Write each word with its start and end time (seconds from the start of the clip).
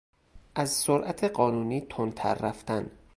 از 0.55 0.69
سرعت 0.69 1.23
قانونی 1.23 1.81
تندتر 1.81 2.33
رفتن 2.33 2.91